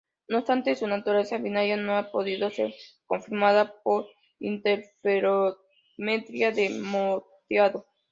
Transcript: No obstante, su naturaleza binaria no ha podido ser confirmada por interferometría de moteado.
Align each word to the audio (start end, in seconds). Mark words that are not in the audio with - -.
No 0.27 0.39
obstante, 0.39 0.75
su 0.75 0.87
naturaleza 0.87 1.37
binaria 1.37 1.77
no 1.77 1.95
ha 1.95 2.09
podido 2.11 2.49
ser 2.49 2.73
confirmada 3.05 3.79
por 3.83 4.07
interferometría 4.39 6.49
de 6.51 6.71
moteado. 6.71 7.85